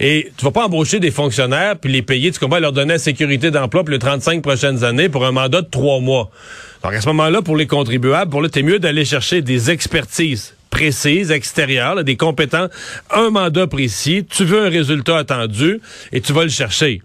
et 0.00 0.32
tu 0.36 0.44
vas 0.44 0.50
pas 0.52 0.66
embaucher 0.66 1.00
des 1.00 1.10
fonctionnaires 1.10 1.76
puis 1.76 1.92
les 1.92 2.02
payer, 2.02 2.30
tu 2.30 2.38
comprends, 2.38 2.58
leur 2.58 2.72
donner 2.72 2.94
la 2.94 2.98
sécurité 2.98 3.50
d'emploi 3.50 3.82
pour 3.82 3.90
les 3.90 3.98
35 3.98 4.42
prochaines 4.42 4.84
années 4.84 5.08
pour 5.08 5.26
un 5.26 5.32
mandat 5.32 5.62
de 5.62 5.68
trois 5.68 6.00
mois. 6.00 6.30
Donc, 6.82 6.94
à 6.94 7.00
ce 7.00 7.06
moment-là, 7.08 7.42
pour 7.42 7.56
les 7.56 7.66
contribuables, 7.66 8.30
pour 8.30 8.42
là, 8.42 8.48
t'es 8.48 8.62
mieux 8.62 8.78
d'aller 8.78 9.04
chercher 9.04 9.42
des 9.42 9.70
expertises 9.70 10.54
précises, 10.70 11.30
extérieures, 11.30 12.04
des 12.04 12.16
compétents, 12.16 12.66
un 13.10 13.30
mandat 13.30 13.66
précis, 13.66 14.26
tu 14.28 14.44
veux 14.44 14.66
un 14.66 14.68
résultat 14.68 15.16
attendu 15.16 15.80
et 16.12 16.20
tu 16.20 16.32
vas 16.32 16.42
le 16.42 16.50
chercher. 16.50 17.00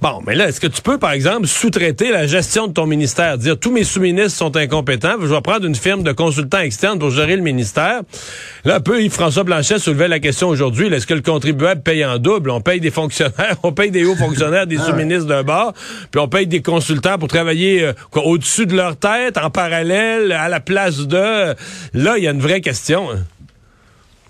Bon, 0.00 0.20
mais 0.26 0.34
là, 0.34 0.48
est-ce 0.48 0.60
que 0.60 0.66
tu 0.66 0.82
peux, 0.82 0.98
par 0.98 1.12
exemple, 1.12 1.46
sous-traiter 1.46 2.10
la 2.10 2.26
gestion 2.26 2.66
de 2.66 2.72
ton 2.72 2.86
ministère? 2.86 3.38
Dire 3.38 3.58
tous 3.58 3.70
mes 3.70 3.84
sous-ministres 3.84 4.36
sont 4.36 4.56
incompétents, 4.56 5.16
je 5.20 5.26
vais 5.26 5.40
prendre 5.40 5.66
une 5.66 5.74
firme 5.74 6.02
de 6.02 6.12
consultants 6.12 6.60
externes 6.60 6.98
pour 6.98 7.10
gérer 7.10 7.36
le 7.36 7.42
ministère. 7.42 8.02
Là, 8.64 8.76
un 8.76 8.80
peu, 8.80 9.02
Yves-François 9.02 9.44
Blanchet 9.44 9.78
soulevait 9.78 10.08
la 10.08 10.18
question 10.18 10.48
aujourd'hui. 10.48 10.92
Est-ce 10.92 11.06
que 11.06 11.14
le 11.14 11.22
contribuable 11.22 11.82
paye 11.82 12.04
en 12.04 12.18
double? 12.18 12.50
On 12.50 12.60
paye 12.60 12.80
des 12.80 12.90
fonctionnaires, 12.90 13.56
on 13.62 13.72
paye 13.72 13.90
des 13.90 14.04
hauts 14.04 14.16
fonctionnaires, 14.16 14.66
des 14.66 14.78
ah 14.78 14.84
sous-ministres 14.84 15.26
d'un 15.26 15.42
bord, 15.42 15.72
puis 16.10 16.20
on 16.20 16.28
paye 16.28 16.46
des 16.46 16.62
consultants 16.62 17.18
pour 17.18 17.28
travailler 17.28 17.84
euh, 17.84 17.92
au-dessus 18.14 18.66
de 18.66 18.76
leur 18.76 18.96
tête, 18.96 19.38
en 19.38 19.50
parallèle, 19.50 20.32
à 20.32 20.48
la 20.48 20.60
place 20.60 21.06
de... 21.06 21.54
Là, 21.94 22.18
il 22.18 22.24
y 22.24 22.28
a 22.28 22.30
une 22.30 22.40
vraie 22.40 22.60
question. 22.60 23.10
Hein. 23.10 23.24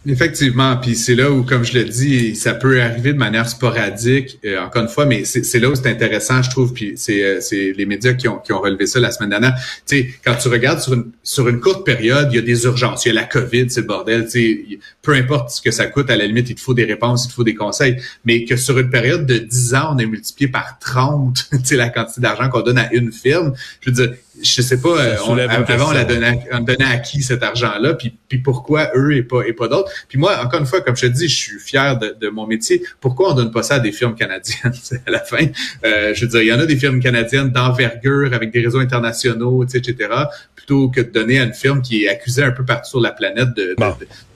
Effectivement, 0.06 0.76
puis 0.76 0.96
c'est 0.96 1.14
là 1.14 1.30
où, 1.30 1.44
comme 1.44 1.64
je 1.64 1.78
le 1.78 1.84
dis, 1.84 2.36
ça 2.36 2.52
peut 2.52 2.82
arriver 2.82 3.14
de 3.14 3.18
manière 3.18 3.48
sporadique, 3.48 4.38
euh, 4.44 4.60
encore 4.60 4.82
une 4.82 4.88
fois, 4.88 5.06
mais 5.06 5.24
c'est 5.24 5.58
là 5.58 5.70
où 5.70 5.74
c'est 5.74 5.88
intéressant, 5.88 6.42
je 6.42 6.50
trouve, 6.50 6.74
puis 6.74 6.92
c'est 6.96 7.22
euh, 7.22 7.40
les 7.50 7.86
médias 7.86 8.12
qui 8.12 8.28
ont, 8.28 8.36
qui 8.38 8.52
ont 8.52 8.60
relevé 8.60 8.84
ça 8.86 9.00
la 9.00 9.10
semaine 9.10 9.30
dernière. 9.30 9.54
Tu 9.86 9.96
sais, 9.96 10.14
quand 10.22 10.34
tu 10.34 10.48
regardes 10.48 10.80
sur 10.80 10.92
une, 10.92 11.10
sur 11.22 11.48
une 11.48 11.58
courte 11.58 11.86
période, 11.86 12.28
il 12.32 12.36
y 12.36 12.38
a 12.38 12.42
des 12.42 12.64
urgences, 12.64 13.06
il 13.06 13.08
y 13.08 13.10
a 13.12 13.14
la 13.14 13.24
COVID, 13.24 13.70
c'est 13.70 13.80
le 13.80 13.86
bordel, 13.86 14.24
tu 14.24 14.30
sais, 14.30 14.78
peu 15.00 15.14
importe 15.14 15.50
ce 15.50 15.62
que 15.62 15.70
ça 15.70 15.86
coûte, 15.86 16.10
à 16.10 16.16
la 16.16 16.26
limite, 16.26 16.50
il 16.50 16.54
te 16.54 16.60
faut 16.60 16.74
des 16.74 16.84
réponses, 16.84 17.24
il 17.24 17.28
te 17.28 17.32
faut 17.32 17.44
des 17.44 17.54
conseils, 17.54 17.96
mais 18.26 18.44
que 18.44 18.56
sur 18.56 18.78
une 18.78 18.90
période 18.90 19.24
de 19.24 19.38
10 19.38 19.74
ans, 19.74 19.94
on 19.94 19.98
a 19.98 20.04
multiplié 20.04 20.50
par 20.50 20.78
30, 20.80 21.48
tu 21.50 21.58
sais, 21.64 21.76
la 21.76 21.88
quantité 21.88 22.20
d'argent 22.20 22.50
qu'on 22.50 22.60
donne 22.60 22.78
à 22.78 22.92
une 22.92 23.10
firme, 23.10 23.54
je 23.80 23.90
veux 23.90 23.96
dire, 23.96 24.14
je 24.42 24.62
sais 24.62 24.80
pas, 24.80 24.88
euh, 24.88 25.16
on, 25.26 25.38
avant 25.38 25.90
on 25.90 25.92
la 25.92 26.04
donnait, 26.04 26.40
on 26.52 26.60
donnait 26.60 26.84
à 26.84 26.98
qui 26.98 27.22
cet 27.22 27.42
argent-là, 27.42 27.94
puis, 27.94 28.16
puis 28.28 28.38
pourquoi 28.38 28.90
eux 28.96 29.14
et 29.14 29.22
pas 29.22 29.42
et 29.46 29.52
pas 29.52 29.68
d'autres? 29.68 29.92
Puis 30.08 30.18
moi, 30.18 30.38
encore 30.44 30.60
une 30.60 30.66
fois, 30.66 30.80
comme 30.80 30.96
je 30.96 31.02
te 31.02 31.12
dis, 31.12 31.28
je 31.28 31.36
suis 31.36 31.58
fier 31.58 31.96
de, 31.98 32.16
de 32.20 32.28
mon 32.28 32.46
métier. 32.46 32.82
Pourquoi 33.00 33.32
on 33.32 33.34
donne 33.34 33.52
pas 33.52 33.62
ça 33.62 33.76
à 33.76 33.78
des 33.78 33.92
firmes 33.92 34.14
canadiennes 34.14 34.72
à 35.06 35.10
la 35.10 35.20
fin? 35.20 35.46
Euh, 35.84 36.14
Je 36.14 36.24
veux 36.24 36.30
dire, 36.30 36.42
il 36.42 36.48
y 36.48 36.52
en 36.52 36.58
a 36.58 36.66
des 36.66 36.76
firmes 36.76 37.00
canadiennes 37.00 37.50
d'envergure 37.50 38.32
avec 38.32 38.50
des 38.50 38.60
réseaux 38.60 38.80
internationaux, 38.80 39.64
etc. 39.64 40.08
Plutôt 40.56 40.88
que 40.88 41.00
de 41.00 41.10
donner 41.10 41.38
à 41.38 41.44
une 41.44 41.54
firme 41.54 41.80
qui 41.80 42.04
est 42.04 42.08
accusée 42.08 42.42
un 42.42 42.52
peu 42.52 42.64
partout 42.64 42.90
sur 42.90 43.00
la 43.00 43.12
planète 43.12 43.54
de, 43.56 43.76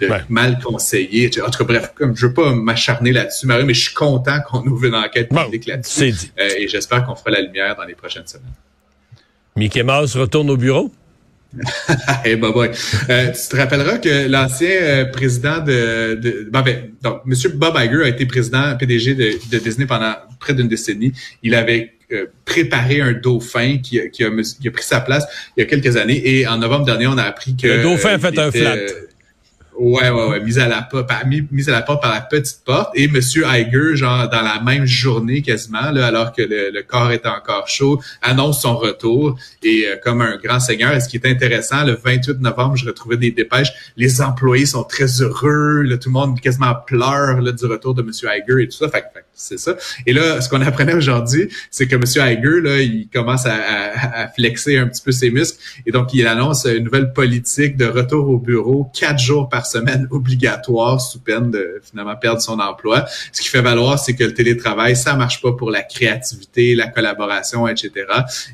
de, 0.00 0.08
mal 0.28 0.58
conseiller. 0.62 1.30
En 1.44 1.50
tout 1.50 1.58
cas, 1.58 1.64
bref, 1.64 1.92
comme 1.94 2.16
je 2.16 2.26
veux 2.26 2.34
pas 2.34 2.54
m'acharner 2.54 3.12
là-dessus, 3.12 3.46
Marie, 3.46 3.64
mais 3.64 3.74
je 3.74 3.82
suis 3.82 3.94
content 3.94 4.38
qu'on 4.48 4.62
ouvre 4.66 4.84
une 4.84 4.94
enquête 4.94 5.28
publique 5.28 5.66
là-dessus. 5.66 6.14
Euh, 6.38 6.48
et 6.58 6.68
j'espère 6.68 7.04
qu'on 7.04 7.16
fera 7.16 7.30
la 7.30 7.40
lumière 7.40 7.74
dans 7.76 7.84
les 7.84 7.94
prochaines 7.94 8.26
semaines. 8.26 8.52
Mickey 9.58 9.82
Mouse 9.82 10.16
retourne 10.16 10.48
au 10.50 10.56
bureau? 10.56 10.90
hey, 12.24 12.36
bah, 12.40 12.48
euh, 12.54 13.32
tu 13.32 13.48
te 13.48 13.56
rappelleras 13.56 13.98
que 13.98 14.28
l'ancien 14.28 14.68
euh, 14.68 15.04
président 15.06 15.60
de, 15.60 16.14
de 16.14 16.48
ben, 16.50 16.64
donc 17.02 17.22
Monsieur 17.24 17.48
Bob 17.50 17.74
Iger 17.76 18.04
a 18.04 18.08
été 18.08 18.26
président 18.26 18.76
PDG 18.76 19.14
de, 19.14 19.32
de 19.50 19.58
Disney 19.58 19.86
pendant 19.86 20.14
près 20.40 20.52
d'une 20.52 20.68
décennie. 20.68 21.12
Il 21.42 21.54
avait 21.54 21.94
euh, 22.12 22.26
préparé 22.44 23.00
un 23.00 23.12
dauphin 23.12 23.78
qui, 23.78 23.98
qui, 24.10 24.24
a, 24.24 24.30
qui, 24.30 24.68
a, 24.68 24.70
pris 24.70 24.82
sa 24.82 25.00
place 25.00 25.26
il 25.56 25.60
y 25.60 25.62
a 25.62 25.66
quelques 25.66 25.96
années 25.96 26.20
et 26.24 26.46
en 26.46 26.58
novembre 26.58 26.84
dernier 26.84 27.06
on 27.06 27.18
a 27.18 27.22
appris 27.22 27.56
que 27.56 27.66
le 27.66 27.82
dauphin 27.82 28.10
a 28.10 28.18
fait 28.18 28.38
un 28.38 28.50
flat. 28.50 28.76
Ouais, 29.78 30.10
ouais, 30.10 30.28
ouais, 30.28 30.40
mise 30.40 30.58
à 30.58 30.66
la 30.66 30.82
porte, 30.82 31.08
mise 31.52 31.68
à 31.68 31.72
la 31.72 31.82
porte 31.82 32.02
par 32.02 32.12
la 32.12 32.20
petite 32.20 32.64
porte. 32.64 32.90
Et 32.96 33.06
Monsieur 33.06 33.44
Iger, 33.46 33.94
genre 33.94 34.28
dans 34.28 34.42
la 34.42 34.60
même 34.60 34.86
journée 34.86 35.40
quasiment, 35.40 35.92
là, 35.92 36.08
alors 36.08 36.32
que 36.32 36.42
le, 36.42 36.82
corps 36.82 37.12
est 37.12 37.24
encore 37.26 37.68
chaud, 37.68 38.02
annonce 38.20 38.62
son 38.62 38.76
retour. 38.76 39.38
Et 39.62 39.86
euh, 39.86 39.94
comme 40.02 40.20
un 40.20 40.36
grand 40.36 40.58
seigneur, 40.58 40.92
et 40.94 41.00
ce 41.00 41.08
qui 41.08 41.18
est 41.18 41.26
intéressant, 41.26 41.84
le 41.84 41.94
28 41.94 42.40
novembre, 42.40 42.74
je 42.74 42.86
retrouvais 42.86 43.16
des 43.16 43.30
dépêches. 43.30 43.72
Les 43.96 44.20
employés 44.20 44.66
sont 44.66 44.82
très 44.82 45.22
heureux, 45.22 45.82
là, 45.82 45.96
tout 45.96 46.08
le 46.08 46.14
monde 46.14 46.40
quasiment 46.40 46.74
pleure 46.74 47.40
là, 47.40 47.52
du 47.52 47.66
retour 47.66 47.94
de 47.94 48.02
Monsieur 48.02 48.28
Iger 48.30 48.64
et 48.64 48.66
tout 48.66 48.78
ça. 48.78 48.88
Fait, 48.88 49.04
fait 49.14 49.24
c'est 49.38 49.58
ça. 49.58 49.76
Et 50.04 50.12
là, 50.12 50.40
ce 50.40 50.48
qu'on 50.48 50.60
apprenait 50.60 50.94
aujourd'hui, 50.94 51.48
c'est 51.70 51.86
que 51.86 51.94
M. 51.94 52.02
Iger, 52.02 52.60
là, 52.60 52.82
il 52.82 53.08
commence 53.08 53.46
à, 53.46 53.54
à, 53.54 54.28
flexer 54.28 54.76
un 54.76 54.88
petit 54.88 55.00
peu 55.00 55.12
ses 55.12 55.30
muscles. 55.30 55.58
Et 55.86 55.92
donc, 55.92 56.12
il 56.12 56.26
annonce 56.26 56.64
une 56.66 56.84
nouvelle 56.84 57.12
politique 57.12 57.76
de 57.76 57.86
retour 57.86 58.28
au 58.28 58.38
bureau, 58.38 58.90
quatre 58.92 59.20
jours 59.20 59.48
par 59.48 59.64
semaine 59.64 60.08
obligatoire, 60.10 61.00
sous 61.00 61.20
peine 61.20 61.52
de 61.52 61.80
finalement 61.88 62.16
perdre 62.16 62.42
son 62.42 62.58
emploi. 62.58 63.06
Ce 63.32 63.40
qui 63.40 63.48
fait 63.48 63.62
valoir, 63.62 63.98
c'est 63.98 64.14
que 64.14 64.24
le 64.24 64.34
télétravail, 64.34 64.96
ça 64.96 65.14
marche 65.14 65.40
pas 65.40 65.52
pour 65.52 65.70
la 65.70 65.82
créativité, 65.82 66.74
la 66.74 66.88
collaboration, 66.88 67.68
etc. 67.68 68.06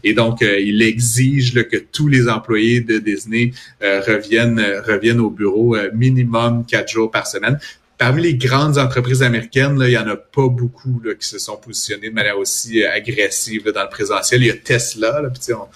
Et 0.03 0.13
donc, 0.13 0.43
euh, 0.43 0.61
il 0.61 0.83
exige 0.83 1.55
que 1.55 1.79
tous 1.79 2.09
les 2.09 2.29
employés 2.29 2.81
de 2.81 2.99
Disney 2.99 3.53
euh, 3.83 4.03
reviennent, 4.07 4.63
reviennent 4.87 5.21
au 5.21 5.31
bureau 5.31 5.77
euh, 5.77 5.91
minimum 5.95 6.67
quatre 6.67 6.91
jours 6.91 7.11
par 7.11 7.27
semaine 7.27 7.59
parmi 8.05 8.23
les 8.23 8.35
grandes 8.35 8.77
entreprises 8.77 9.23
américaines, 9.23 9.79
là, 9.79 9.89
il 9.89 9.93
y 9.93 9.97
en 9.97 10.07
a 10.07 10.17
pas 10.17 10.49
beaucoup 10.49 11.01
là, 11.03 11.15
qui 11.15 11.27
se 11.27 11.39
sont 11.39 11.57
positionnées 11.57 12.11
de 12.11 12.15
manière 12.15 12.37
aussi 12.37 12.85
euh, 12.85 12.93
agressive 12.93 13.73
dans 13.75 13.83
le 13.83 13.89
présentiel. 13.89 14.43
Il 14.43 14.49
y 14.49 14.51
a 14.51 14.57
Tesla. 14.57 15.23
Là, 15.23 15.31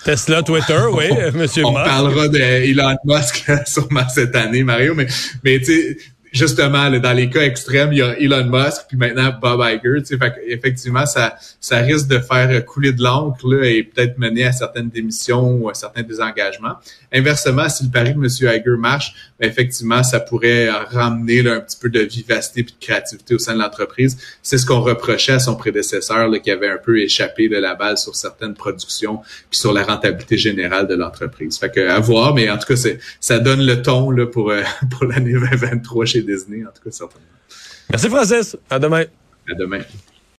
Tesla, 0.04 0.42
Twitter, 0.42 0.78
oui, 0.92 1.06
Monsieur 1.35 1.64
On 1.64 1.73
parlera 1.73 2.28
d'Elon 2.28 2.97
Musk 3.06 3.50
sûrement 3.66 4.06
cette 4.11 4.37
année, 4.37 4.62
Mario, 4.62 4.94
mais, 4.94 5.06
mais 5.42 5.58
tu 5.58 5.64
sais, 5.64 5.99
justement, 6.32 6.90
dans 6.90 7.12
les 7.12 7.30
cas 7.30 7.42
extrêmes, 7.42 7.92
il 7.92 7.99
y 7.99 8.02
a 8.02 8.18
Elon 8.18 8.47
Musk, 8.47 8.82
puis 8.88 8.97
maintenant 8.97 9.32
Bob 9.40 9.61
Iger. 9.61 10.02
Tu 10.02 10.06
sais, 10.06 10.18
fait 10.18 10.35
effectivement, 10.47 11.06
ça, 11.06 11.37
ça 11.61 11.78
risque 11.78 12.08
de 12.08 12.18
faire 12.18 12.64
couler 12.64 12.92
de 12.92 13.02
l'encre 13.02 13.64
et 13.64 13.82
peut-être 13.82 14.18
mener 14.18 14.44
à 14.44 14.52
certaines 14.52 14.88
démissions 14.88 15.56
ou 15.56 15.68
à 15.68 15.75
certains 15.75 16.02
désengagements. 16.02 16.75
Inversement, 17.12 17.68
si 17.68 17.85
le 17.85 17.90
pari 17.90 18.14
de 18.14 18.18
M. 18.18 18.25
Iger 18.25 18.76
marche, 18.78 19.14
ben, 19.40 19.49
effectivement, 19.49 20.02
ça 20.02 20.20
pourrait 20.20 20.68
ramener 20.70 21.47
un 21.49 21.61
petit 21.61 21.78
peu 21.80 21.88
de 21.88 22.00
vivacité 22.00 22.61
et 22.61 22.64
de 22.64 22.70
créativité 22.80 23.35
au 23.35 23.38
sein 23.38 23.54
de 23.54 23.61
l'entreprise. 23.61 24.18
C'est 24.42 24.58
ce 24.58 24.66
qu'on 24.66 24.80
reprochait 24.80 25.32
à 25.32 25.38
son 25.38 25.56
prédécesseur 25.56 26.28
là, 26.28 26.38
qui 26.38 26.50
avait 26.50 26.68
un 26.68 26.78
peu 26.78 27.00
échappé 27.00 27.49
de 27.49 27.56
la 27.56 27.75
balle 27.75 27.99
sur 27.99 28.16
certaines 28.16 28.54
productions 28.54 29.20
puis 29.50 29.58
sur 29.58 29.73
la 29.73 29.85
rentabilité 29.85 30.37
générale 30.37 30.87
de 30.87 30.94
l'entreprise. 30.94 31.58
Fait 31.58 31.70
que 31.70 31.88
à 31.88 32.00
voir, 32.00 32.35
mais 32.35 32.50
en 32.50 32.58
tout 32.58 32.66
cas, 32.66 32.80
ça 33.20 33.38
donne 33.38 33.64
le 33.64 33.82
ton 33.82 34.11
là, 34.11 34.26
pour, 34.26 34.50
euh, 34.50 34.62
pour 34.90 35.04
l'année 35.04 35.32
2023 35.32 36.04
chez 36.19 36.23
Disney, 36.27 36.67
en 36.67 36.71
tout 36.71 36.83
cas, 36.83 36.91
certainement. 36.91 37.27
Merci, 37.91 38.09
Francis. 38.09 38.57
À 38.69 38.79
demain. 38.79 39.05
À 39.49 39.55
demain. 39.55 39.81